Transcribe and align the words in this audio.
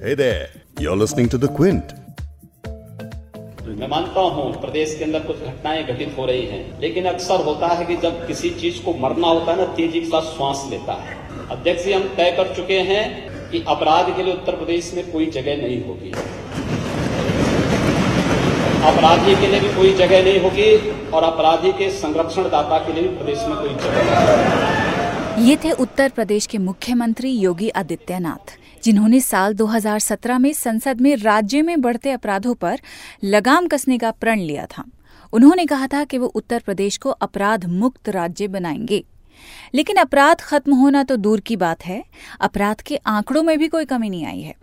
Hey 0.00 0.14
there, 0.14 0.50
you're 0.78 0.94
listening 0.94 1.28
to 1.30 1.38
The 1.38 1.48
Quint. 1.48 1.92
मैं 3.78 3.86
मानता 3.88 4.20
हूँ 4.34 4.44
प्रदेश 4.60 4.94
के 4.98 5.04
अंदर 5.04 5.22
कुछ 5.26 5.36
घटनाएँ 5.36 5.82
घटित 5.84 6.14
हो 6.18 6.26
रही 6.26 6.44
हैं 6.46 6.80
लेकिन 6.80 7.04
अक्सर 7.12 7.40
होता 7.44 7.66
है 7.68 7.84
कि 7.86 7.96
जब 8.04 8.26
किसी 8.26 8.50
चीज़ 8.60 8.78
को 8.84 8.92
मरना 9.00 9.28
होता 9.28 9.52
है 9.52 9.58
ना 9.58 9.64
तेज़ी 9.76 10.00
के 10.00 10.06
साथ 10.06 10.28
श्वास 10.34 10.62
लेता 10.70 10.92
है। 11.00 11.16
अध्यक्ष 11.50 11.84
जी 11.84 11.92
हम 11.92 12.02
तय 12.16 12.30
कर 12.36 12.54
चुके 12.56 12.78
हैं 12.90 13.02
कि 13.50 13.62
अपराध 13.68 14.14
के 14.16 14.22
लिए 14.22 14.34
उत्तर 14.34 14.56
प्रदेश 14.56 14.92
में 14.94 15.10
कोई 15.12 15.26
जगह 15.38 15.56
नहीं 15.62 15.80
होगी। 15.86 16.10
अपराधी 18.92 19.34
के 19.40 19.46
लिए 19.46 19.60
भी 19.60 19.74
कोई 19.76 19.92
जगह 20.04 20.24
नहीं 20.24 20.40
होगी 20.40 20.70
और 21.10 21.22
अपराधी 21.32 21.72
के 21.82 21.90
संरक्षण 21.98 22.48
दाता 22.50 22.78
के 22.86 22.92
लिए 22.92 23.08
भी 23.08 23.16
प्रदेश 23.16 23.44
में 23.48 23.56
कोई 23.56 23.74
जगह 23.74 24.00
नहीं 24.04 24.20
होगी। 24.30 25.48
ये 25.48 25.56
थे 25.64 25.72
उत्तर 25.82 26.08
प्रदेश 26.10 26.46
के 26.46 26.58
मुख्यमंत्री 26.70 27.30
योगी 27.38 27.68
आदित्यनाथ। 27.82 28.56
जिन्होंने 28.84 29.20
साल 29.20 29.54
2017 29.54 30.38
में 30.38 30.52
संसद 30.52 31.00
में 31.00 31.16
राज्य 31.16 31.62
में 31.62 31.80
बढ़ते 31.80 32.10
अपराधों 32.10 32.54
पर 32.54 32.80
लगाम 33.24 33.68
कसने 33.68 33.98
का 33.98 34.10
प्रण 34.10 34.40
लिया 34.40 34.66
था। 34.66 34.84
उन्होंने 35.32 35.66
कहा 35.66 35.86
था 35.86 36.04
कि 36.04 36.18
वो 36.18 36.26
उत्तर 36.26 36.62
प्रदेश 36.66 36.96
को 36.96 37.10
अपराध 37.10 37.64
मुक्त 37.64 38.08
राज्य 38.08 38.48
बनाएँगे। 38.48 39.04
लेकिन 39.74 39.96
अपराध 39.96 40.40
खत्म 40.40 40.74
होना 40.74 41.02
तो 41.02 41.16
दूर 41.16 41.40
की 41.40 41.56
बात 41.56 41.86
है। 41.86 42.04
अपराध 42.40 42.80
के 42.80 42.96
आंकड़ों 42.96 43.42
में 43.42 43.58
भी 43.58 43.68
कोई 43.68 43.84
कमी 43.84 44.10
नहीं 44.10 44.26
आई 44.26 44.40
है। 44.40 44.54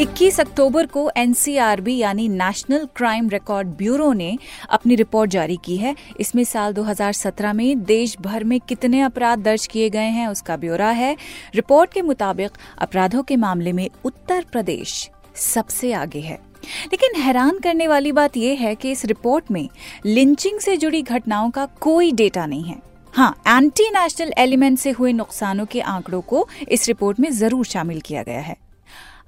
21 0.00 0.38
अक्टूबर 0.40 0.86
को 0.86 1.10
एनसीआरबी 1.16 1.96
यानी 1.96 2.28
नेशनल 2.28 2.86
क्राइम 2.96 3.28
रिकॉर्ड 3.28 3.68
ब्यूरो 3.68 4.12
ने 4.12 4.36
अपनी 4.70 4.94
रिपोर्ट 4.94 5.30
जारी 5.30 5.58
की 5.64 5.76
है। 5.76 5.94
इसमें 6.20 6.42
साल 6.44 6.74
2017 6.74 7.52
में 7.52 7.82
देश 7.82 8.16
भर 8.20 8.44
में 8.44 8.58
कितने 8.60 9.00
अपराध 9.00 9.38
दर्ज 9.38 9.66
किए 9.66 9.90
गए 9.90 10.08
हैं 10.08 10.28
उसका 10.28 10.56
ब्यौरा 10.56 10.90
है। 10.90 11.16
रिपोर्ट 11.54 11.92
के 11.92 12.02
मुताबिक 12.02 12.56
अपराधों 12.78 13.22
के 13.22 13.36
मामले 13.36 13.72
में 13.72 13.88
उत्तर 14.04 14.44
प्रदेश 14.52 15.10
सबसे 15.42 15.92
आगे 15.92 16.20
है। 16.20 16.38
लेकिन 16.86 17.20
हैरान 17.22 17.58
करने 17.58 17.88
वाली 17.88 18.12
बात 18.12 18.36
यह 18.36 18.60
है 18.60 18.74
कि 18.74 18.90
इस 18.90 19.04
रिपोर्ट 19.04 19.50
में 19.50 19.68
लिंचिंग 20.06 20.60
से 20.60 20.76
जुड़ी 20.76 21.02
घटनाओं 21.02 21.50
का 21.50 21.66
कोई 21.80 22.12
डेटा 22.12 22.46
नहीं 22.46 22.64
है। 22.64 22.80
हाँ 23.14 23.34
एंटी 23.48 23.90
नेशनल 23.90 24.32
एलिमेंट 24.38 24.78
से 24.78 24.90
हुए 24.90 25.12
नुकसानों 25.12 25.66
के 25.66 25.80
आंकड़ों 25.80 26.20
को 26.22 26.46
इस 26.68 26.88
रिपोर्ट 26.88 27.20
में 27.20 27.30
ज़रूर 27.32 27.64
शामिल 27.66 28.00
किया 28.00 28.22
गया 28.22 28.40
है। 28.40 28.56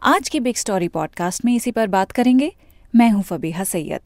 आज 0.07 0.29
की 0.29 0.41
बिग 0.41 0.57
स्टोरी 0.57 0.89
पॉडकास्ट 0.89 1.45
में 1.45 1.55
इसी 1.55 1.71
पर 1.71 1.87
बात 1.87 2.13
करेंगे। 2.13 2.57
मैं 2.95 3.11
हूँ 3.11 3.23
फबीहा 3.23 3.65
सैयद। 3.65 4.01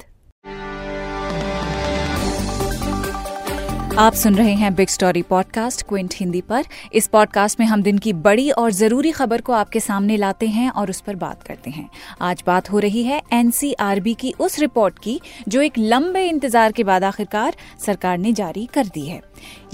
आप 3.98 4.14
सुन 4.14 4.34
रहे 4.34 4.52
हैं 4.54 4.74
big 4.74 4.88
story 4.88 5.22
podcast 5.22 5.82
Quint 5.82 6.14
Hindi 6.16 6.40
पर। 6.40 6.64
इस 6.92 7.06
पॉडकास्ट 7.06 7.60
में 7.60 7.66
हम 7.66 7.82
दिन 7.82 7.98
की 7.98 8.12
बड़ी 8.12 8.50
और 8.50 8.70
ज़रूरी 8.70 9.10
खबर 9.10 9.40
को 9.40 9.52
आपके 9.52 9.80
सामने 9.80 10.16
लाते 10.16 10.46
हैं 10.46 10.70
और 10.70 10.90
उस 10.90 11.00
पर 11.00 11.14
बात 11.14 11.42
करते 11.42 11.70
हैं। 11.70 11.88
आज 12.20 12.42
बात 12.46 12.70
हो 12.70 12.78
रही 12.78 13.02
है 13.02 13.20
एनसीआरबी 13.32 14.14
की 14.14 14.34
उस 14.40 14.58
रिपोर्ट 14.58 14.98
की, 14.98 15.20
जो 15.48 15.60
एक 15.60 15.78
लंबे 15.78 16.24
इंतज़ार 16.28 16.72
के 16.72 16.84
बाद 16.84 17.04
आखिरकार 17.04 17.56
सरकार 17.86 18.18
ने 18.18 18.32
जारी 18.32 18.66
कर 18.66 18.86
दी 18.86 19.06
है। 19.06 19.20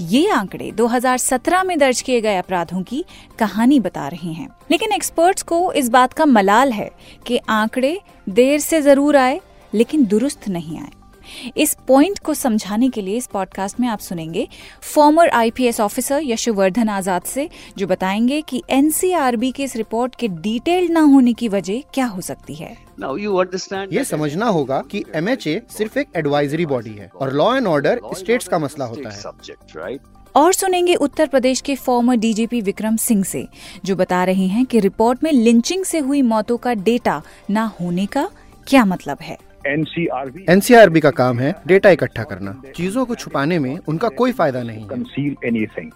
ये 0.01 0.29
आंकड़े 0.29 0.71
2017 0.71 1.63
में 1.63 1.77
दर्ज 1.79 2.01
किए 2.01 2.21
गए 2.21 2.37
अपराधों 2.37 2.83
की 2.83 3.05
कहानी 3.39 3.79
बता 3.79 4.07
रहे 4.07 4.33
हैं। 4.33 4.49
लेकिन 4.71 4.91
एक्सपर्ट्स 4.91 5.43
को 5.43 5.73
इस 5.73 5.89
बात 5.89 6.13
का 6.13 6.25
मलाल 6.25 6.71
है 6.71 6.91
कि 7.27 7.37
आंकड़े 7.37 7.99
देर 8.29 8.59
से 8.59 8.81
ज़रूर 8.81 9.15
आए, 9.15 9.41
लेकिन 9.73 10.05
दुरुस्त 10.05 10.47
नहीं 10.47 10.79
आए। 10.79 11.04
इस 11.57 11.75
पॉइंट 11.87 12.19
को 12.19 12.33
समझाने 12.33 12.89
के 12.89 13.01
लिए 13.01 13.17
इस 13.17 13.27
पॉडकास्ट 13.27 13.79
में 13.79 13.87
आप 13.87 13.99
सुनेंगे 13.99 14.47
former 14.93 15.29
IPS 15.29 15.79
officer 15.79 16.21
Yashovardhan 16.23 16.89
Azad 16.89 17.23
से 17.23 17.49
जो 17.77 17.87
बताएँगे 17.87 18.41
कि 18.41 18.63
एनसीआरबी 18.69 19.51
के 19.51 19.63
इस 19.63 19.75
रिपोर्ट 19.75 20.15
के 20.15 20.27
डिटेल 20.27 20.91
न 20.91 20.97
होने 20.97 21.33
की 21.33 21.47
वजह 21.47 21.81
क्या 21.93 22.05
हो 22.05 22.21
सकती 22.21 22.55
है। 22.55 22.77
ये 23.91 24.03
समझना 24.03 24.45
होगा 24.45 24.83
कि 24.91 25.03
एमएचए 25.15 25.61
सिर्फ़ 25.77 25.99
एक 25.99 26.07
एडवाइजरी 26.15 26.65
बॉडी 26.65 26.89
है 26.89 27.09
और 27.15 27.33
लॉ 27.33 27.55
एंड 27.55 27.67
ऑर्डर 27.67 27.99
स्टेट्स 28.17 28.47
का 28.47 28.59
मसला 28.59 28.85
होता 28.85 29.09
है। 29.09 29.97
और 30.35 30.53
सुनेंगे 30.53 30.95
उत्तर 30.95 31.27
प्रदेश 31.27 31.61
के 31.61 31.75
फॉर्मर 31.75 32.15
डीजीपी 32.15 32.61
विक्रम 32.61 32.95
सिंह 32.95 33.23
से 33.23 33.47
जो 33.85 33.95
बता 33.95 34.23
रहे 34.23 34.47
हैं 34.47 34.65
कि 34.65 34.79
रिपोर्ट 34.79 35.23
में 35.23 35.31
लिंचिंग 35.31 35.85
से 35.85 35.99
हुई 35.99 36.21
मौतों 36.21 36.57
का 36.57 36.73
डेटा 36.73 37.21
न 37.51 37.57
होने 37.57 38.05
का 38.05 38.29
क्या 38.67 38.85
मतलब 38.85 39.17
है। 39.21 39.37
एनसीआरबी। 39.67 40.45
एनसीआरबी 40.49 40.99
का 40.99 41.11
काम 41.11 41.39
है 41.39 41.53
डेटा 41.67 41.89
इकट्ठा 41.89 42.23
करना। 42.23 42.61
चीज़ों 42.75 43.05
को 43.05 43.15
छुपाने 43.15 43.59
में 43.59 43.77
उनका 43.87 44.09
कोई 44.11 44.31
फ़ायदा 44.31 44.63
नहीं। 44.63 44.85
Conceal 44.87 45.35
anything 45.45 45.91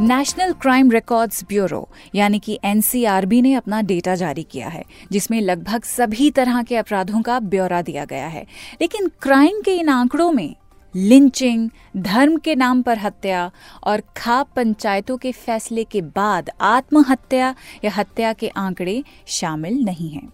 national 0.00 0.52
crime 0.52 0.90
records 0.90 1.44
bureau 1.44 1.88
यानी 2.14 2.38
कि 2.38 2.58
एनसीआरबी 2.64 3.40
ने 3.42 3.52
अपना 3.54 3.80
डेटा 3.82 4.14
जारी 4.14 4.42
किया 4.42 4.68
है 4.68 4.84
जिसमें 5.12 5.40
लगभग 5.40 5.84
सभी 5.84 6.30
तरह 6.30 6.62
के 6.62 6.76
अपराधों 6.76 7.22
का 7.22 7.38
ब्यौरा 7.40 7.80
दिया 7.82 8.04
गया 8.04 8.26
है। 8.26 8.46
लेकिन 8.80 9.08
क्राइम 9.22 9.60
के 9.60 9.76
इन 9.76 9.88
आंकड़ों 9.88 10.30
में 10.32 10.54
लिंचिंग 10.94 11.68
धर्म 11.96 12.36
के 12.36 12.54
नाम 12.54 12.82
पर 12.82 12.98
हत्या 12.98 13.50
और 13.84 14.02
खाप 14.16 14.48
पंचायतों 14.56 15.16
के 15.16 15.32
फैसले 15.32 15.84
के 15.84 16.00
बाद 16.16 16.50
आत्महत्या 16.60 17.54
या 17.84 17.90
हत्या 17.90 18.32
के 18.32 18.48
आंकड़े 18.48 19.02
शामिल 19.28 19.82
नहीं 19.84 20.10
हैं। 20.10 20.28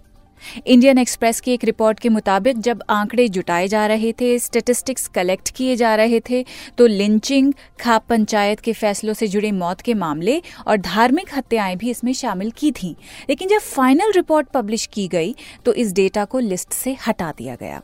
इंडियन 0.67 0.99
एक्सप्रेस 0.99 1.41
की 1.41 1.53
एक 1.53 1.65
रिपोर्ट 1.65 2.01
के 2.01 2.09
मुताबिक, 2.09 2.59
जब 2.59 2.83
आंकड़े 2.91 3.29
जुटाए 3.29 3.69
जा 3.69 3.87
रहे 3.87 4.13
थे 4.13 4.39
स्टेटिस्टिक्स 4.39 5.07
कलेक्ट 5.09 5.51
किए 5.51 5.77
जा 5.77 5.95
रहे 5.95 6.21
थे 6.21 6.45
तो 6.79 6.87
लिंचिंग 6.87 7.53
खाप 7.81 8.07
पंचायत 8.09 8.61
के 8.61 8.73
फैसलों 8.73 9.15
से 9.15 9.27
जुड़े 9.27 9.53
मौत 9.53 9.81
के 9.81 9.95
मामले 9.95 10.41
और 10.67 10.77
धार्मिक 10.79 11.35
हत्याएँ 11.37 11.77
भी 11.77 11.91
इसमें 11.91 12.13
शामिल 12.13 12.51
की 12.51 12.73
थी। 12.73 12.95
लेकिन 13.31 13.49
जब 13.49 13.61
फाइनल 13.61 14.13
रिपोर्ट 14.13 14.49
पब्लिश 14.49 14.87
की 14.87 15.09
गई 15.09 15.35
तो 15.65 15.73
इस 15.75 15.93
डेटा 15.93 16.25
को 16.25 16.39
लिस्ट 16.39 16.73
से 16.73 16.97
हटा 17.09 17.33
दिया 17.39 17.55
गया। 17.55 17.81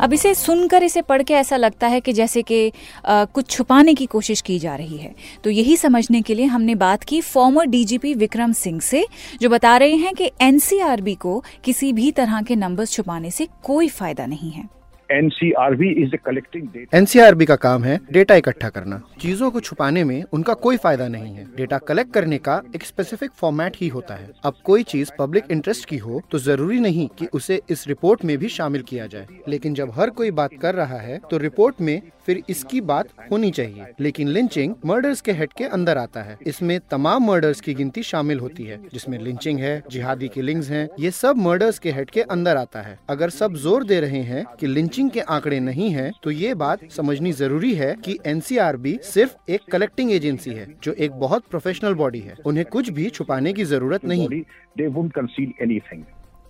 अब 0.00 0.12
इसे 0.12 0.34
सुनकर 0.34 0.82
इसे 0.82 1.02
पढ़ 1.02 1.22
के 1.22 1.34
ऐसा 1.34 1.56
लगता 1.56 1.86
है 1.86 2.00
कि 2.00 2.12
जैसे 2.12 2.42
कि 2.42 2.72
कुछ 3.06 3.50
छुपाने 3.50 3.94
की 3.94 4.06
कोशिश 4.06 4.40
की 4.40 4.58
जा 4.58 4.74
रही 4.76 4.96
है। 4.96 5.14
तो 5.44 5.50
यही 5.50 5.76
समझने 5.76 6.22
के 6.22 6.34
लिए 6.34 6.46
हमने 6.46 6.74
बात 6.74 7.04
की 7.04 7.20
फॉर्मर 7.20 7.66
डीजीपी 7.66 8.14
विक्रम 8.14 8.52
सिंह 8.52 8.80
से, 8.80 9.06
जो 9.40 9.48
बता 9.48 9.76
रहे 9.76 9.94
हैं 9.94 10.14
कि 10.14 10.30
एनसीआरबी 10.40 11.14
को 11.14 11.42
किसी 11.64 11.92
भी 11.92 12.10
तरह 12.12 12.42
के 12.42 12.56
नंबर्स 12.56 12.92
छुपाने 12.92 13.30
से 13.30 13.48
कोई 13.64 13.88
फ़ायदा 13.88 14.26
नहीं 14.26 14.50
है। 14.50 14.68
एनसीआरबी 15.10 15.88
इज़ 16.02 16.14
कलेक्टिंग 16.16 16.86
एनसीआरबी 16.94 17.44
का 17.44 17.56
काम 17.56 17.84
है 17.84 17.98
डेटा 18.12 18.34
इकट्ठा 18.34 18.68
करना। 18.68 19.00
चीज़ों 19.20 19.50
को 19.50 19.60
छुपाने 19.60 20.04
में 20.04 20.22
उनका 20.32 20.54
कोई 20.56 20.76
फ़ायदा 20.76 21.08
नहीं 21.08 21.34
है। 21.34 21.44
डेटा 21.56 21.78
कलेक्ट 21.78 22.12
करने 22.14 22.38
का 22.38 22.60
एक 22.74 22.84
स्पेसिफिक 22.84 23.30
फॉर्मेट 23.32 23.76
ही 23.76 23.88
होता 23.88 24.14
है। 24.14 24.30
अब 24.44 24.54
कोई 24.64 24.82
चीज़ 24.84 25.10
पब्लिक 25.18 25.50
इंटरेस्ट 25.50 25.88
की 25.88 25.96
हो 25.98 26.22
तो 26.30 26.38
ज़रूरी 26.38 26.80
नहीं 26.80 27.08
कि 27.18 27.26
उसे 27.34 27.60
इस 27.70 27.86
रिपोर्ट 27.88 28.24
में 28.24 28.36
भी 28.38 28.48
शामिल 28.48 28.82
किया 28.82 29.06
जाए। 29.06 29.26
लेकिन 29.48 29.74
जब 29.74 29.92
हर 29.96 30.10
कोई 30.10 30.30
बात 30.32 30.54
कर 30.62 30.74
रहा 30.74 30.98
है 30.98 31.20
तो 31.30 31.38
रिपोर्ट 31.38 31.80
में 31.80 32.00
फिर 32.26 32.42
इसकी 32.50 32.80
बात 32.80 33.08
होनी 33.32 33.50
चाहिए। 33.50 33.86
लेकिन 34.00 34.28
लिंचिंग 34.28 34.74
मर्डर्स 34.86 35.20
के 35.20 35.32
हेड 35.32 35.52
के 35.52 35.64
अंदर 35.66 35.98
आता 35.98 36.22
है। 36.22 36.36
इसमें 36.46 36.78
तमाम 36.90 37.24
मर्डर्स 37.24 37.60
की 37.60 37.74
गिनती 37.74 38.02
शामिल 38.02 38.38
होती 38.38 38.64
है, 38.64 38.78
जिसमें 38.92 39.18
लिंचिंग 39.18 39.58
है, 39.58 39.82
जिहादी 39.90 40.28
किलिंग्स 40.28 40.70
हैं, 40.70 40.88
ये 41.00 41.10
सब 41.10 41.36
मर्डर्स 41.38 41.78
के 41.78 41.90
हेड 41.90 42.10
के 42.10 42.22
अंदर 42.22 42.56
आता 42.56 42.82
है। 42.82 42.98
अगर 43.10 43.30
सब 43.30 43.54
ज़ोर 43.56 43.84
दे 43.84 44.00
रहे 44.00 44.22
हैं 44.22 44.44
कि 44.60 44.66
लिंचिंग 44.66 44.92
के 44.94 45.20
आंकड़े 45.20 45.60
नहीं 45.60 45.90
है 45.90 46.10
तो 46.22 46.30
ये 46.30 46.54
बात 46.54 46.80
समझनी 46.90 47.32
ज़रूरी 47.32 47.74
है 47.74 47.94
कि 48.04 48.18
एनसीआरबी 48.26 48.98
सिर्फ़ 49.04 49.52
एक 49.52 49.60
कलेक्टिंग 49.72 50.12
एजेंसी 50.12 50.50
है 50.50 50.66
जो 50.84 50.92
एक 50.92 51.12
बहुत 51.20 51.44
प्रोफेशनल 51.50 51.94
बॉडी 51.94 52.20
है। 52.20 52.36
उन्हें 52.46 52.64
कुछ 52.66 52.88
भी 52.90 53.08
छुपाने 53.10 53.52
की 53.52 53.64
ज़रूरत 53.64 54.04
नहीं। 54.04 54.28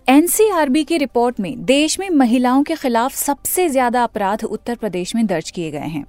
एनसीआरबी 0.07 0.83
की 0.83 0.97
रिपोर्ट 0.97 1.39
में 1.39 1.63
देश 1.65 1.99
में 1.99 2.09
महिलाओं 2.09 2.63
के 2.63 2.75
खिलाफ 2.75 3.13
सबसे 3.13 3.69
ज़्यादा 3.69 4.03
अपराध 4.03 4.43
उत्तर 4.43 4.75
प्रदेश 4.75 5.15
में 5.15 5.25
दर्ज 5.27 5.49
किए 5.51 5.71
गए 5.71 5.87
हैं। 5.87 6.05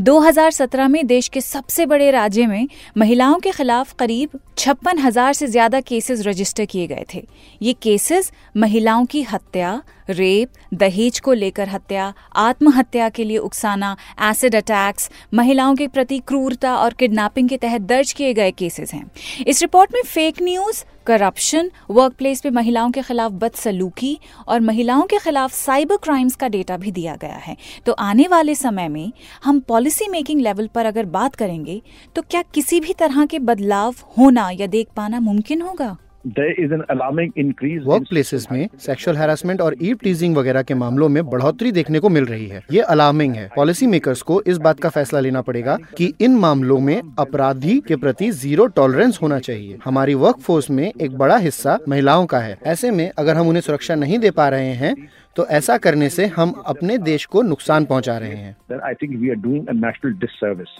2017 0.00 0.88
में 0.88 1.06
देश 1.06 1.28
के 1.28 1.40
सबसे 1.40 1.86
बड़े 1.86 2.10
राज्य 2.10 2.46
में 2.46 2.68
महिलाओं 2.98 3.38
के 3.38 3.50
खिलाफ 3.50 3.92
करीब 3.92 4.38
छप्पन 4.58 4.98
हज़ार 4.98 5.32
से 5.32 5.46
ज़्यादा 5.46 5.80
केसेस 5.80 6.26
रजिस्टर 6.26 6.64
किए 6.64 6.86
गए 6.86 7.04
थे। 7.14 7.26
ये 7.62 7.72
केसेस 7.72 8.32
महिलाओं 8.56 9.04
की 9.04 9.22
हत्या 9.22 9.82
रेप, 10.12 10.48
दहेज 10.74 11.20
को 11.20 11.32
लेकर 11.32 11.68
हत्या, 11.68 12.12
आत्महत्या 12.36 13.08
के 13.08 13.24
लिए 13.24 13.38
उकसाना 13.38 13.96
एसिड 14.22 14.54
अटैक्स 14.56 15.10
महिलाओं 15.34 15.74
के 15.76 15.88
प्रति 15.88 16.18
क्रूरता 16.18 16.76
और 16.76 16.94
किडनैपिंग 16.94 17.48
के 17.48 17.56
तहत 17.56 17.80
दर्ज 17.82 18.12
किए 18.12 18.32
गए 18.34 18.50
केसेस 18.52 18.94
हैं। 18.94 19.10
इस 19.46 19.62
रिपोर्ट 19.62 19.94
में 19.94 20.02
fake 20.02 20.42
news 20.42 20.84
corruption 21.06 21.70
work 21.90 22.12
place 22.12 22.40
पे 22.40 22.50
महिलाओं 22.50 22.90
के 22.90 23.02
खिलाफ 23.02 23.32
बदसलूकी 23.32 24.18
और 24.48 24.60
महिलाओं 24.60 25.02
के 25.02 25.18
खिलाफ 25.18 25.52
साइबर 25.52 25.96
क्राइम्स 25.96 26.36
का 26.36 26.48
डेटा 26.48 26.76
भी 26.76 26.92
दिया 26.92 27.16
गया 27.16 27.36
है। 27.36 27.56
तो 27.86 27.92
आने 27.92 28.26
वाले 28.28 28.54
समय 28.54 28.88
में 28.88 29.12
हम 29.44 29.60
पॉलिसी 29.60 30.08
मेकिंग 30.08 30.40
लेवल 30.40 30.66
पर 30.66 30.86
अगर 30.86 31.06
बात 31.08 31.34
करेंगे 31.34 31.80
तो 32.16 32.22
क्या 32.22 32.42
किसी 32.54 32.80
भी 32.80 32.92
तरह 32.92 33.24
के 33.26 33.38
बदलाव 33.40 33.94
होना 34.18 34.48
या 34.50 34.66
देख 34.66 34.88
पाना 34.96 35.20
मुमकिन 35.20 35.62
होगा? 35.62 35.96
वर्क 36.26 38.06
प्लेसेस 38.08 38.46
में 38.52 38.68
सेक्सुअल 38.80 39.16
हेरासमेंट 39.16 39.60
और 39.60 39.76
ईव 39.82 39.96
टीजिंग 40.02 40.36
वगैरह 40.36 40.62
के 40.62 40.74
मामलों 40.74 41.08
में 41.08 41.24
बढ़ोतरी 41.26 41.72
देखने 41.72 41.98
को 41.98 42.08
मिल 42.08 42.24
रही 42.24 42.46
है। 42.46 42.62
ये 42.72 42.80
अलार्मिंग 42.80 43.34
है। 43.34 43.48
पॉलिसी 43.56 43.86
मेकर्स 43.86 44.22
को 44.22 44.42
इस 44.42 44.58
बात 44.58 44.80
का 44.80 44.88
फैसला 44.88 45.20
लेना 45.20 45.40
पड़ेगा 45.40 45.76
कि 45.98 46.12
इन 46.20 46.36
मामलों 46.36 46.78
में 46.80 47.00
अपराधी 47.18 47.78
के 47.80 47.96
प्रति 47.96 48.30
ज़ीरो 48.30 48.66
टॉलरेंस 48.66 49.18
होना 49.22 49.38
चाहिए। 49.38 49.78
हमारी 49.84 50.14
वर्क 50.14 50.38
फोर्स 50.38 50.70
में 50.70 50.92
एक 51.00 51.18
बड़ा 51.18 51.36
हिस्सा 51.36 51.78
महिलाओं 51.88 52.26
का 52.26 52.38
है। 52.38 52.58
ऐसे 52.66 52.90
में 52.90 53.10
अगर 53.18 53.36
हम 53.36 53.48
उन्हें 53.48 53.60
सुरक्षा 53.60 53.94
नहीं 53.94 54.18
दे 54.18 54.30
पा 54.30 54.48
रहे 54.48 54.72
हैं 54.74 54.94
तो 55.36 55.46
ऐसा 55.46 55.78
करने 55.78 56.08
से 56.08 56.26
हम 56.26 56.50
अपने 56.66 56.98
देश 56.98 57.24
को 57.24 57.42
नुकसान 57.42 57.84
पहुँचा 57.84 58.18
रहे 58.18 58.36
हैं। 58.36 58.56
I 58.80 58.94
think 58.94 59.16
we 59.20 59.30
are 59.30 59.36
doing 59.36 59.66
a 59.66 59.72
national 59.72 60.12
disservice 60.12 60.78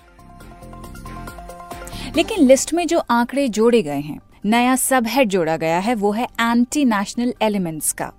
लेकिन 2.17 2.47
लिस्ट 2.47 2.75
में 2.75 2.87
जो 2.87 2.99
आंकड़े 3.11 3.49
जोड़े 3.49 3.83
गए 3.83 4.01
हैं 4.01 4.19
नया 4.45 4.75
सब 4.77 5.07
हेड 5.07 5.29
जोड़ा 5.29 5.57
गया 5.57 5.79
है, 5.79 5.95
वो 5.95 6.11
है 6.13 6.25
एंटी 6.41 6.85
नेशनल 6.85 7.33
एलिमेंट्स 7.43 7.93
का 7.93 8.13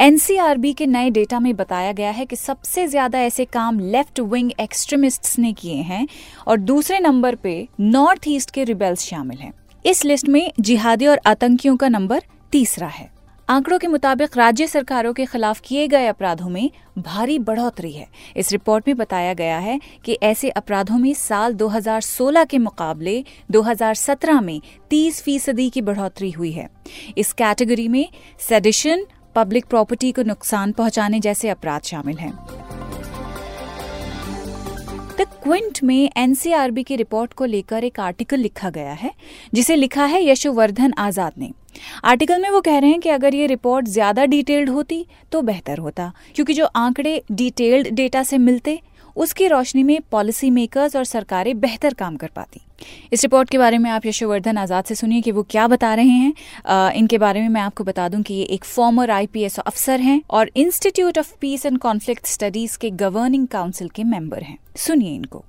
एनसीआरबी 0.00 0.72
के 0.72 0.86
नए 0.86 1.10
डेटा 1.10 1.40
में 1.40 1.54
बताया 1.56 1.92
गया 1.92 2.10
है 2.10 2.26
कि 2.26 2.36
सबसे 2.36 2.86
ज़्यादा 2.86 3.20
ऐसे 3.20 3.44
काम 3.44 3.78
लेफ़्ट 3.80 4.20
विंग 4.22 4.50
एक्सट्रीमिस्ट्स 4.60 5.38
ने 5.38 5.52
किए 5.52 5.82
हैं 5.82 6.06
और 6.48 6.58
दूसरे 6.58 6.98
नंबर 7.00 7.34
पे 7.34 7.56
नॉर्थ 7.80 8.28
ईस्ट 8.28 8.50
के 8.50 8.64
रिबेल्स 8.64 9.04
शामिल 9.04 9.38
हैं। 9.38 9.52
इस 9.84 10.04
लिस्ट 10.04 10.28
में 10.28 10.50
जिहादी 10.60 11.06
और 11.06 11.20
आतंकियों 11.26 11.76
का 11.76 11.88
नंबर 11.88 12.22
तीसरा 12.52 12.86
है। 12.86 13.10
आंकड़ों 13.48 13.78
के 13.78 13.86
मुताबिक 13.86 14.36
राज्य 14.36 14.66
सरकारों 14.66 15.12
के 15.14 15.24
खिलाफ 15.26 15.60
किए 15.60 15.86
गए 15.88 16.06
अपराधों 16.06 16.48
में 16.48 16.70
भारी 16.98 17.38
बढ़ोतरी 17.38 17.92
है। 17.92 18.06
इस 18.36 18.50
रिपोर्ट 18.52 18.88
में 18.88 18.96
बताया 18.96 19.34
गया 19.34 19.58
है 19.58 19.78
कि 20.04 20.12
ऐसे 20.22 20.48
अपराधों 20.50 20.98
में 20.98 21.12
साल 21.14 21.54
2016 21.54 22.44
के 22.44 22.58
मुकाबले 22.58 23.24
2017 23.50 24.40
में 24.40 24.60
30 24.90 25.20
फ़ीसदी 25.22 25.68
की 25.70 25.82
बढ़ोतरी 25.82 26.30
हुई 26.30 26.50
है। 26.52 26.68
इस 27.18 27.32
कैटेगरी 27.32 27.88
में 27.88 28.08
सेडिशन, 28.48 29.06
पब्लिक 29.34 29.66
प्रॉपर्टी 29.66 30.10
को 30.12 30.22
नुकसान 30.22 30.72
पहुँचाने 30.72 31.20
जैसे 31.20 31.48
अपराध 31.48 31.82
शामिल 31.82 32.16
हैं। 32.16 32.32
द 35.18 35.26
क्विंट 35.42 35.82
में 35.82 36.10
एनसीआरबी 36.16 36.82
की 36.82 36.96
रिपोर्ट 36.96 37.32
को 37.32 37.44
लेकर 37.44 37.84
एक 37.84 38.00
आर्टिकल 38.00 38.38
लिखा 38.38 38.70
गया 38.70 38.92
है, 38.92 39.12
जिसे 39.54 39.76
लिखा 39.76 40.04
है 40.04 40.24
यशोवर्धन 40.24 40.94
आज़ाद 40.98 41.32
ने। 41.38 41.52
आर्टिकल 42.04 42.42
में 42.42 42.48
वो 42.50 42.60
कह 42.60 42.78
रहे 42.78 42.90
हैं 42.90 43.00
कि 43.00 43.08
अगर 43.08 43.34
ये 43.34 43.46
रिपोर्ट 43.46 43.86
ज़्यादा 43.86 44.24
डिटेल्ड 44.26 44.68
होती 44.68 45.04
तो 45.32 45.42
बेहतर 45.42 45.78
होता। 45.78 46.12
क्योंकि 46.34 46.54
जो 46.54 46.66
आंकड़े 46.66 47.22
डिटेल्ड 47.32 47.88
डेटा 47.88 48.22
से 48.22 48.38
मिलते, 48.38 48.80
उसकी 49.16 49.46
रोशनी 49.48 49.82
में 49.82 50.00
पॉलिसी 50.10 50.50
मेकर्स 50.50 50.96
और 50.96 51.04
सरकारें 51.04 51.58
बेहतर 51.60 51.94
काम 51.94 52.16
कर 52.16 52.30
पाती। 52.36 52.60
इस 53.12 53.22
रिपोर्ट 53.22 53.50
के 53.50 53.58
बारे 53.58 53.78
में 53.78 53.90
आप 53.90 54.06
यशोवर्धन 54.06 54.58
आज़ाद 54.58 54.84
से 54.84 54.94
सुनिए 54.94 55.20
कि 55.20 55.32
वो 55.32 55.42
क्या 55.50 55.66
बता 55.68 55.94
रहे 55.94 56.08
हैं। 56.08 56.32
आ, 56.66 56.90
इनके 56.90 57.18
बारे 57.18 57.40
में 57.40 57.48
मैं 57.48 57.60
आपको 57.60 57.84
बता 57.84 58.08
दूँ 58.08 58.22
कि 58.22 58.34
ये 58.34 58.44
एक 58.44 58.64
फॉर्मर 58.66 59.10
आईपीएस 59.10 59.58
अफसर 59.58 60.00
हैं 60.00 60.20
और 60.30 60.50
institute 60.56 61.18
of 61.18 61.32
peace 61.40 61.66
and 61.66 61.78
conflict 61.78 62.26
studies 62.26 62.78
के 62.78 62.90
गवर्निंग 62.92 63.46
काउंसिल 63.48 63.88
के 63.88 64.04
मेंबर 64.04 64.42
हैं। 64.42 64.58
सुनिए 64.76 65.14
इनको। 65.14 65.44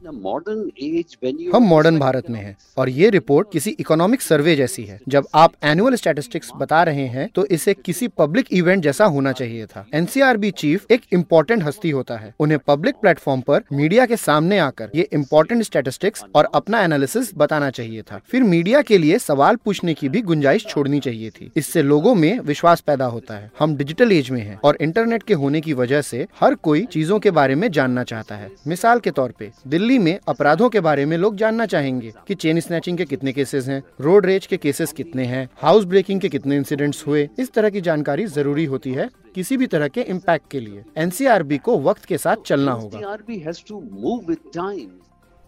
हम 1.53 1.63
मॉडर्न 1.63 1.97
भारत 1.99 2.29
में 2.29 2.39
हैं 2.39 2.55
और 2.77 2.89
ये 2.89 3.09
रिपोर्ट 3.09 3.51
किसी 3.51 3.69
इकोनॉमिक 3.71 4.21
सर्वे 4.21 4.55
जैसी 4.55 4.83
है। 4.83 4.99
जब 5.09 5.27
आप 5.35 5.53
एनुअल 5.63 5.95
स्टैटिस्टिक्स 5.95 6.51
बता 6.57 6.81
रहे 6.83 7.05
हैं 7.07 7.27
तो 7.35 7.45
इसे 7.47 7.73
किसी 7.75 8.07
पब्लिक 8.17 8.53
इवेंट 8.53 8.83
जैसा 8.83 9.05
होना 9.07 9.31
चाहिए 9.31 9.65
था। 9.65 9.85
एनसीआरबी 9.93 10.51
चीफ 10.53 10.91
एक 10.91 11.01
इम्पोर्टेंट 11.13 11.63
हस्ती 11.63 11.89
होता 11.89 12.17
है। 12.17 12.33
उन्हें 12.39 12.59
पब्लिक 12.67 12.95
प्लेटफॉर्म 12.97 13.41
पर 13.41 13.63
मीडिया 13.73 14.05
के 14.05 14.17
सामने 14.17 14.59
आकर 14.59 14.91
ये 14.95 15.07
इम्पोर्टेंट 15.13 15.63
स्टैटिस्टिक्स 15.63 16.23
और 16.35 16.49
अपना 16.53 16.81
एनालिसिस 16.81 17.16
एनालिसिस 17.17 17.37
बताना 17.37 17.69
चाहिए 17.69 18.01
था। 18.01 18.19
फिर 18.25 18.43
मीडिया 18.43 18.81
के 18.81 18.97
लिए 18.97 19.17
सवाल 19.19 19.55
पूछने 19.55 19.93
की 19.93 20.09
भी 20.09 20.21
गुंजाइश 20.21 20.65
छोड़नी 20.65 20.99
चाहिए 20.99 21.29
थी। 21.29 21.51
इससे 21.57 21.81
लोगों 21.81 22.15
में 22.15 22.39
विश्वास 22.39 22.81
पैदा 22.81 23.05
होता 23.05 23.35
है। 23.35 23.51
हम 23.59 23.75
डिजिटल 23.75 24.11
एज 24.11 24.29
में 24.31 24.41
हैं 24.41 24.59
और 24.63 24.77
इंटरनेट 24.81 25.23
के 25.23 25.33
होने 25.33 25.61
की 25.61 25.73
वजह 25.73 26.01
से 26.01 26.27
हर 26.39 26.55
कोई 26.55 26.85
चीज़ों 26.85 27.19
के 27.19 27.31
बारे 27.31 27.55
में 27.55 27.69
जानना 27.71 28.03
चाहता 28.03 28.35
है। 28.35 28.49
मिसाल 28.67 28.99
के 28.99 29.11
तौर 29.11 29.33
पे, 29.39 29.51
दिल्ली 29.67 29.99
में 29.99 30.17
अपराधों 30.27 30.69
के 30.69 30.79
बारे 30.79 31.05
में 31.05 31.17
लोग 31.17 31.35
जानना 31.35 31.65
चाहेंगे 31.65 32.13
कि 32.27 32.35
चेन 32.35 32.59
स्नैचिंग 32.59 32.97
के 32.97 33.05
कितने 33.05 33.33
केसेस 33.33 33.67
हैं 33.67 33.81
रोड 34.01 34.25
रेज 34.25 34.45
के 34.45 34.57
केसेस 34.57 34.91
कितने 34.93 35.25
हैं 35.25 35.47
हाउस 35.61 35.85
ब्रेकिंग 35.85 36.21
के 36.21 36.29
कितने 36.29 36.55
इंसिडेंट्स 36.55 37.05
हुए, 37.07 37.27
इस 37.39 37.51
तरह 37.53 37.69
की 37.69 37.81
जानकारी 37.81 38.25
ज़रूरी 38.27 38.65
होती 38.65 38.91
है 38.91 39.09
किसी 39.35 39.57
भी 39.57 39.67
तरह 39.67 39.87
के 39.87 40.01
इम्पैक्ट 40.01 40.49
के 40.51 40.59
लिए। 40.59 40.83
एनसीआरबी 40.97 41.57
को 41.57 41.77
वक्त 41.79 42.05
के 42.05 42.17
साथ 42.17 42.35
चलना 42.45 42.71
होगा। 42.71 42.99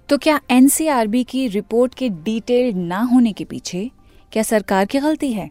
तो 0.10 0.18
क्या 0.18 0.40
एनसीआरबी 0.52 1.24
की 1.24 1.48
रिपोर्ट 1.48 1.94
के 1.94 2.10
डिटेल 2.10 2.76
ना 2.76 3.00
होने 3.02 3.34
के 3.34 3.44
पीछे 3.46 3.92
क्या 4.32 4.44
सरकार 4.44 4.86
की 4.86 5.00
गलती 5.00 5.32
है? 5.34 5.50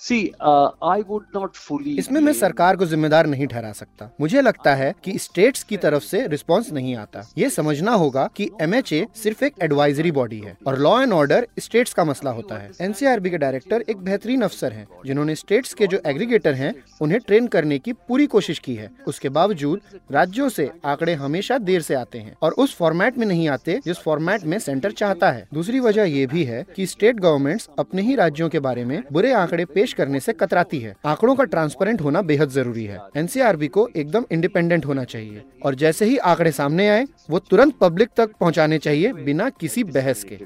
Uh, 0.00 0.70
I 0.82 1.02
would 1.02 1.24
not 1.34 1.56
fully 1.56 1.98
इसमें 1.98 2.20
मैं 2.20 2.32
सरकार 2.32 2.76
को 2.76 2.86
जिम्मेदार 2.86 3.26
नहीं 3.26 3.46
ठहरा 3.46 3.72
सकता। 3.72 4.10
मुझे 4.20 4.40
लगता 4.40 4.74
है 4.74 4.94
कि 5.04 5.18
स्टेट्स 5.18 5.62
की 5.62 5.76
तरफ़ 5.76 6.02
से 6.02 6.26
रिस्पांस 6.26 6.70
नहीं 6.72 6.94
आता। 6.96 7.24
ये 7.38 7.50
समझना 7.50 7.92
होगा 7.92 8.28
कि 8.36 8.48
एमएचए 8.60 9.06
सिर्फ़ 9.14 9.44
एक 9.44 9.54
एडवाइजरी 9.62 10.10
बॉडी 10.10 10.38
है 10.38 10.56
और 10.66 10.78
लॉ 10.78 11.02
एंड 11.02 11.12
ऑर्डर 11.12 11.46
स्टेट्स 11.58 11.92
का 11.92 12.04
मसला 12.04 12.30
होता 12.30 12.56
है। 12.56 12.70
एनसीआरबी 12.80 13.30
के 13.30 13.38
डायरेक्टर 13.38 13.84
एक 13.88 13.96
बेहतरीन 13.96 14.42
अफसर 14.42 14.72
है 14.72 14.86
जिन्होंने 15.06 15.34
स्टेट्स 15.34 15.74
के 15.74 15.86
जो 15.86 16.00
एग्रीगेटर 16.06 16.54
है 16.54 16.72
उन्हें 17.00 17.20
ट्रेन 17.20 17.46
करने 17.46 17.78
की 17.78 17.92
पूरी 17.92 18.26
कोशिश 18.26 18.58
की 18.58 18.74
है। 18.74 18.90
उसके 19.06 19.28
बावजूद 19.28 19.80
राज्यों 20.12 20.48
से 20.48 20.70
आंकड़े 20.84 21.14
हमेशा 21.14 21.58
देर 21.58 21.82
से 21.82 21.94
आते 21.94 22.18
हैं 22.18 22.34
और 22.42 22.52
उस 22.58 22.76
फॉर्मेट 22.76 23.18
में 23.18 23.26
नहीं 23.26 23.48
आते 23.48 23.78
जिस 23.84 23.98
फॉर्मेट 23.98 24.44
में 24.44 24.58
सेंटर 24.58 24.92
चाहता 24.92 25.30
है। 25.30 25.46
दूसरी 25.54 25.80
वजह 25.80 26.04
ये 26.04 26.26
भी 26.26 26.44
है 26.44 26.64
कि 26.76 26.86
स्टेट 26.86 27.20
गवर्नमेंट्स 27.20 27.68
अपने 27.78 28.02
ही 28.02 28.14
राज्यों 28.14 28.48
के 28.48 28.58
बारे 28.60 28.84
में 28.84 29.02
बुरे 29.12 29.32
आंकड़े 29.32 29.64
पेश 29.64 29.89
पेश 29.90 29.96
करने 29.96 30.20
से 30.20 30.32
कतराती 30.32 30.78
है। 30.78 30.94
आंकड़ों 31.04 31.34
का 31.36 31.44
ट्रांसपेरेंट 31.44 32.00
होना 32.00 32.22
बेहद 32.22 32.50
ज़रूरी 32.50 32.84
है। 32.84 32.98
एनसीआरबी 33.16 33.68
को 33.68 33.88
एकदम 33.96 34.24
इंडिपेंडेंट 34.32 34.86
होना 34.86 35.04
चाहिए। 35.04 35.42
और 35.64 35.74
जैसे 35.74 36.04
ही 36.04 36.16
आंकड़े 36.24 36.52
सामने 36.52 36.88
आए 36.88 37.06
वो 37.30 37.38
तुरंत 37.40 37.74
पब्लिक 37.80 38.10
तक 38.16 38.34
पहुँचाने 38.40 38.78
चाहिए 38.78 39.12
बिना 39.24 39.48
किसी 39.50 39.84
बहस 39.86 40.24
के। 40.24 40.38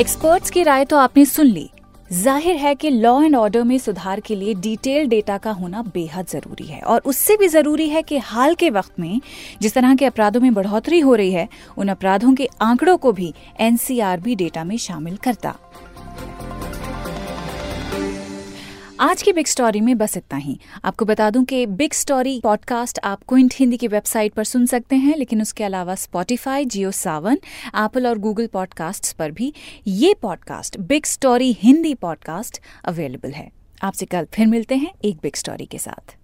एक्सपर्ट्स 0.00 0.50
की 0.50 0.62
राय 0.62 0.84
तो 0.84 0.96
आपने 0.96 1.24
सुन 1.24 1.46
ली। 1.46 1.70
ज़ाहिर 2.10 2.56
है 2.56 2.74
कि 2.74 2.90
लॉ 2.90 3.20
एंड 3.22 3.36
ऑर्डर 3.36 3.62
में 3.64 3.78
सुधार 3.78 4.20
के 4.20 4.34
लिए 4.34 4.52
डिटेल 4.54 5.08
डेटा 5.08 5.38
का 5.38 5.50
होना 5.52 5.82
बेहद 5.94 6.26
ज़रूरी 6.26 6.66
है 6.66 6.80
और 6.80 7.00
उससे 7.06 7.36
भी 7.36 7.48
ज़रूरी 7.48 7.88
है 7.88 8.02
कि 8.02 8.18
हाल 8.18 8.54
के 8.54 8.70
वक्त 8.70 9.00
में 9.00 9.20
जिस 9.62 9.74
तरह 9.74 9.94
के 9.94 10.04
अपराधों 10.04 10.40
में 10.40 10.52
बढ़ोतरी 10.54 11.00
हो 11.00 11.14
रही 11.14 11.32
है, 11.32 11.48
उन 11.78 11.88
अपराधों 11.88 12.34
के 12.34 12.48
आंकड़ों 12.62 12.96
को 12.96 13.12
भी 13.12 13.32
एनसीआरबी 13.60 14.34
डेटा 14.34 14.64
में 14.64 14.76
शामिल 14.78 15.16
करता। 15.16 15.54
आज 19.00 19.22
की 19.22 19.32
बिग 19.32 19.46
स्टोरी 19.46 19.80
में 19.80 19.98
बस 19.98 20.16
इतना 20.16 20.38
ही। 20.38 20.58
आपको 20.84 21.04
बता 21.04 21.30
दूँ 21.30 21.44
कि 21.44 21.66
बिग 21.66 21.92
स्टोरी 21.92 22.40
पॉडकास्ट 22.40 22.98
आप 23.04 23.20
क्विंट 23.28 23.54
हिंदी 23.56 23.76
की 23.76 23.88
वेबसाइट 23.88 24.32
पर 24.32 24.44
सुन 24.44 24.66
सकते 24.66 24.96
हैं, 24.96 25.16
लेकिन 25.16 25.42
उसके 25.42 25.64
अलावा 25.64 25.94
स्पॉटिफाई 25.94 26.64
जियो 26.64 26.90
सावन 26.90 27.38
एप्पल 27.66 28.06
और 28.06 28.18
गूगल 28.18 28.46
पॉडकास्ट 28.46 29.12
पर 29.16 29.30
भी 29.30 29.52
ये 29.86 30.14
podcast 30.22 30.78
big 30.80 31.04
story 31.04 31.52
Hindi 31.52 31.94
podcast 31.94 32.60
available 32.84 33.30
है। 33.30 33.50
आपसे 33.82 34.06
कल 34.06 34.26
फिर 34.34 34.46
मिलते 34.46 34.76
हैं 34.76 34.92
एक 35.04 35.16
बिग 35.22 35.34
स्टोरी 35.34 35.66
के 35.66 35.78
साथ। 35.78 36.16